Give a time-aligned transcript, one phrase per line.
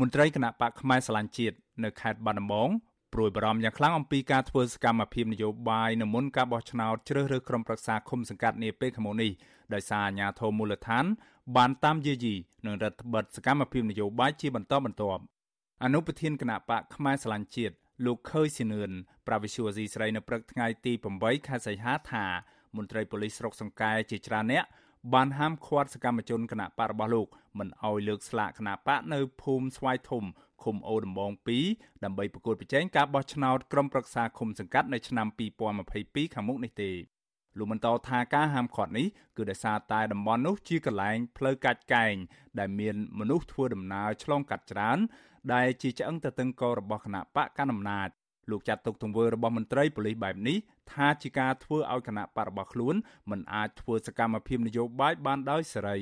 [0.00, 2.68] មន្ត្រីគណៈបកផ្នែកស្រឡាញ់ជាតិនៅខេត្តបាត់ដំបង
[3.14, 9.30] ព្រួយបារម្ភយ៉ាងខ្លាំងអំពីការធ្វើសកម្មភាពនយោបាយនៅមុនការបោះឆ្នោតជ្រើសរើសក្រុមប្រឹក្សាឃុំសង្កាត់នាពេលខាងមុខនេះ
[9.74, 11.04] ដោយសារអាជ្ញាធរមូលដ្ឋាន
[11.56, 12.34] បានតាមយាយី
[12.66, 15.22] នឹងរដ្ឋបិទសកម្មភាពនយោបាយជាបន្តបន្ទាប់
[15.84, 17.74] អនុប្រធានគណៈបកផ្នែកស្រឡាញ់ជាតិ
[18.06, 18.90] លោកខើយស៊ីនឿន
[19.26, 22.24] ប្រាវិសុវអាស៊ីស្រីនៅព្រឹកថ្ងៃទី8ខែសីហាថា
[22.76, 24.64] មន្ត្រីប៉ូលីសស្រុកសង្កែជាច្រើនអ្នក
[25.14, 27.26] បានហាមឃាត់សកម្មជនគណៈបករបស់លោក
[27.58, 30.24] មិនឲ្យលើកស្លាកគណៈបកនៅភូមិស្វាយធំ
[30.62, 31.32] ឃុំអូដំបង
[31.68, 35.26] 2ដើម្បីប្រកួតប្រជែងការបោះឆ្នោតក្រុមប្រឹក្សាឃុំសង្កាត់នៅឆ្នាំ
[35.80, 36.90] 2022ខាងមុខនេះទេ
[37.58, 39.06] លោកបន្តថាការហាមឃាត់នេះ
[39.36, 42.14] គឺដោយសារតែតំបន់នោះជាកន្លែងផ្លូវកាច់កែង
[42.58, 44.98] ដែលមានមនុស្សធ្វើដំណើរឆ្លងកាត់ច្រើន
[45.54, 48.08] ដែលជាឆ្អឹងតតឹងករបស់គណៈបកកណ្ដាលអំណាច
[48.50, 50.56] លោកចាត់ទុកទង្វើរបស់មន្ត្រីប៉ូលីសបែបនេះ
[50.92, 52.94] ថាជាការធ្វើឲ្យគណៈបករបស់ខ្លួន
[53.30, 55.98] មិនអាចធ្វើសកម្មភាពនយោបាយបានដោយសេរី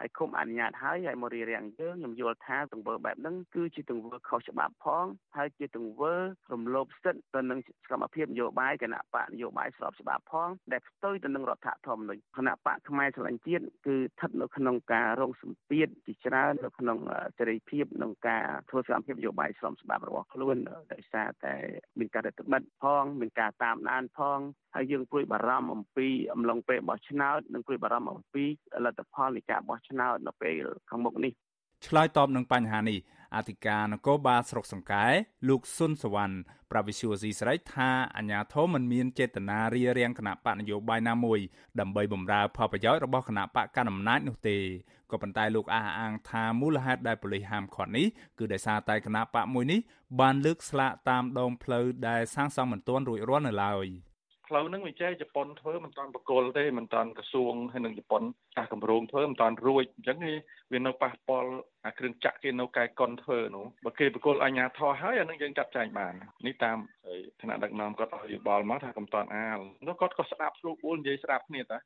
[0.00, 6.14] ហើយគុំអនុញ្ញាតហើយឲ្យមករៀបរៀងយើងខ្ញុំយល់ថាទង្វើបែបហ្នឹងគឺជាទង្វើខុសច្បាប់ផងហើយជាទង្វើ
[6.52, 16.98] រំលោភសិទ្ធិទៅនឹងសកម្មភាពនយោបាយគណៈបកនយោបាយស្របច្បាប់ផងដែលផ្ទុយទៅនឹងរដ្ឋធម្មនុញ្ញគណៈបកខ្មែរឆ្លាញ់ជាតិគឺស្ថិតនៅក្នុងការរងសម្ពាធជាច្រើននៅក្នុង
[17.38, 20.56] សេរីភាពក្នុងការធ្វើសកម្មភាពនយោបាយស្របច្បាប់របស់ខ្លួន
[20.92, 21.54] ដោយសារតែ
[21.98, 24.40] មានការរដ្ឋបិទផងមានការតាមដានផង
[24.74, 28.44] ហើយយើងព្រួយបារម្ភអំពីអំឡុងពេលបោះឆ្នោតនិងព្រួយបារម្ភអំពី
[28.84, 31.32] លទ្ធផលនៃការបោះឆ្នោតនៅពេលខាងមុខនេះ
[31.86, 32.98] ឆ្លើយតបនឹងបញ្ហានេះ
[33.36, 35.06] អធិការនគរបាលស្រុកសង្កែ
[35.48, 36.36] លោកសុនសវណ្ណ
[36.70, 41.38] ប្រវិសុយស៊ីស្រីថាអាញាធមមិនមានចេតនារារាំងគណៈបកនយោបាយណាមួយ
[41.80, 44.58] ដើម្បីបំរើផលប្រយោជន៍របស់គណៈបកកណ្ដាលអំណាចនោះទេ
[45.10, 48.06] ក៏ប៉ុន្តែលោកអះអាងថាមូលហេតុដែលប៉ូលីសហាមឃាត់នេះ
[48.38, 49.80] គឺដោយសារតែគណៈបកមួយនេះ
[50.20, 53.86] បានលើកស្លាកតាមដងផ្លូវដែលសាងសង់មិនទាន់រួចរាល់នៅឡើយ។
[54.50, 58.22] ផ្លូវហ្នឹងវាចេះជប៉ុនធ្វើមិនតាន់បកលទេមិនតាន់ក្រសួងហើយនឹងជប៉ុន
[58.58, 60.18] អាកម្រងធ្វើមិនតាន់រួចអញ្ចឹង
[60.72, 61.50] វានៅប៉ះពាល់
[61.86, 66.14] អាគ្រឿងចាក់គេនៅកែកុនធ្វើនោះបើគេបកលអញ្ញាធរហើយអានឹងយើងចាត់ចែងបាន
[66.46, 66.76] នេះតាម
[67.40, 71.78] ឋានៈដឹកនាំគាត់ឲ្យយោបល់មកថាកំតាន់អាលនោះគាត់ក៏ស្ដាប់ស្រួលបួលនិយាយស្ដាប់គ្នាតា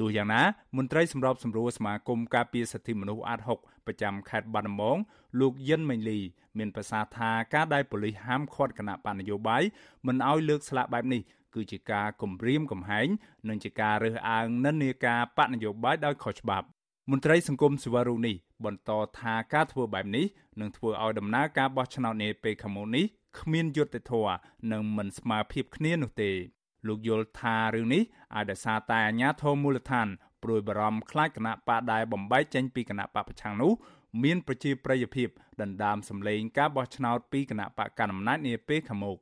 [0.00, 0.42] ទោះយ៉ាងណា
[0.76, 4.96] មន្ត្រីសម្របសម្រួលសមាគមការពារសិទ្ធិមនុស្សអាត6ប្រចាំខេត្តបាត់ដំបង
[5.40, 6.18] លោកយិនមេងលី
[6.58, 9.62] មានប្រសាសន៍ថាការដែលប៉ូលីសហាមឃាត់គណៈបណ្ឌនយោបាយ
[10.06, 11.22] មិនឲ្យលើកស្លាកបែបនេះ
[11.54, 13.08] គឺជាការគំរាមកំហែង
[13.48, 16.66] និងជាការរើសអើងនិន្នាការបកនយោបាយដោយខុសច្បាប់
[17.10, 20.26] មន្ត្រីសង្គមស៊ីវិលរូបនេះបន្តថាការធ្វើបែបនេះ
[20.60, 23.04] នឹងធ្វើឲ្យដំណើរការបោះឆ្នោតនាពេលខាងមុខនេះ
[23.40, 24.36] គ្មានយុត្តិធម៌
[24.72, 26.30] និងមិនស្មើភាពគ្នានោះទេ
[26.88, 28.02] លោកយល់ថារឿងនេះ
[28.34, 30.08] អាចដោយសារតែអាជ្ញាធរមូលដ្ឋាន
[30.42, 33.72] ព្រួយបារម្ភខ្លាចគណៈបកដែលបំបែកចេញពីគណៈបកប្រឆាំងនោះ
[34.22, 35.28] មានប្រជាប្រិយភាព
[35.62, 39.18] ដណ្ដើមសម្លេងការបោះឆ្នោតពីគណៈបកកណ្ដាលអំណាចនាពេលខាងមុខ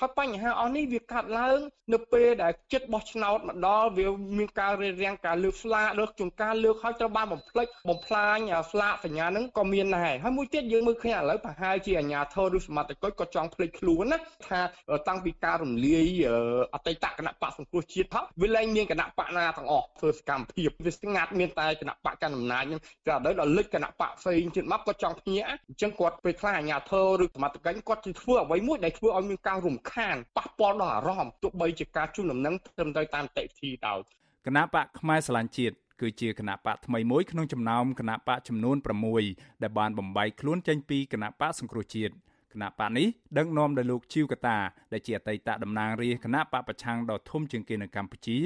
[0.00, 1.58] ហើយបញ្ហាអស់នេះវាកាត់ឡើង
[1.92, 4.06] នៅពេលដែលចិត្តបោះឆ្នោតមកដល់វា
[4.38, 8.38] មានការរៀបរៀងការលើកស្លាកលើកជួនកាលលើកឲ្យត្រូវបានបំភ្លេចបំផ្លាញ
[8.72, 14.18] ស្លាកសញ្ញាហ្នឹងក៏មានដែរហើយមួយទៀតយើងមើលឃើញឥឡូវប្រហែលជាអាជ្ញាធរឬសមត្ថកិច្ចក៏ចង់ភ្លេចខ្លួនណា
[14.48, 14.60] ថា
[15.08, 16.08] តាំងពីការរំលាយ
[16.74, 34.00] អតីតគណៈបកសង្គ្រោះជាតិផងវាលែងមានគណៈបកណាទាំងអស់ធ្វើសកម្មភាពវាស្ងាត់មានតែគណៈបកកណ្ដាលអំណាចហ្នឹងតែឥឡូវដល់លិចគណៈបកផ្សេងទៀតមកក៏ចង់ភ្ញាក់អញ្ចឹងគាត់ពេលខ្លះអាជ្ញាធរឬសមត្ថកិច្ចគាត់ជិះធ្វើអ្វីមួយដែលធ្វើឲ្យមានការរំខានប៉ះពាល់ដល់អារម្មណ៍ទោះបីជាការជូនដំណឹងត្រឹមត្រូវតាមតិវិធីដោយ
[34.46, 38.76] គណៈបកខ្មែរស្រឡាញ់ជាតិគឺជាគណៈបកថ្មីមួយក្នុងចំណោមគណៈបកចំនួន
[39.20, 42.14] 6ដែលបានបំបែកខ្លួនចេញពីគណៈបកសង្គ្រោះជាតិ
[42.54, 43.06] គណៈបកនេះ
[43.38, 44.58] ដឹកនាំដោយលោកជីវកតា
[44.92, 48.38] ដែលជាអតីតតំណាងរាស្ត្រគណៈបកប្រឆាំងដ៏ធំជាងគេនៅកម្ពុជា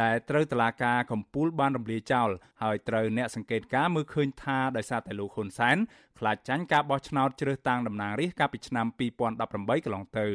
[0.00, 2.30] ដែលត្រូវតឡាការកំពូលបានរំលាយចោល
[2.62, 5.76] ហើយត្រូវអ្នកសង្កេតការមើលឃើញថាដោយសារតែលោកហ៊ុនសែន
[6.18, 8.86] ខ្លាចចាញ់ការបោះឆ្នោតជ្រើសតាំងតំណាងរាស្ត្រកាលពីឆ្នាំ
[9.36, 10.28] 2018កន្លងទៅ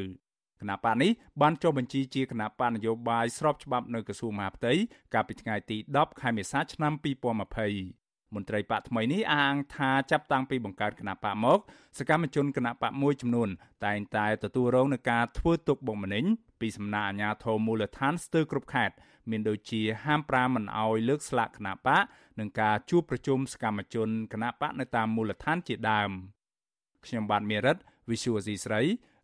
[0.61, 4.73] គណៈបកនេះបានចុះបញ្ជីជាគណៈបកនយោបាយស្របច្បាប់នៅក្រសួងមហាផ្ទៃ
[5.13, 11.59] កាលពីថ្ងៃទី10ខែមេសាឆ្នាំ2020មន្ត្រីបកថ្មីនេះអះអាងថាចាប់តាំងពីបង្កើតគណៈបកមក
[11.97, 13.49] សកម្មជនគណៈបកមួយចំនួន
[13.85, 16.25] តែងតែទទួលរងនឹងការធ្វើទុកបុកម្នេញ
[16.61, 18.95] ពីសំណាក់អាជ្ញាធរមូលដ្ឋានស្ទើរគ្រប់ខេត្ត
[19.31, 22.03] មានដូចជាហាមប្រាមមិនអោយលើកស្លាកគណៈបក
[22.39, 26.09] និងការជួបប្រជុំសកម្មជនគណៈបកនៅតាមមូលដ្ឋានជាដើម
[27.05, 27.77] ខ្ញុំបាទមេរិត
[28.09, 28.81] Visual C ស្រី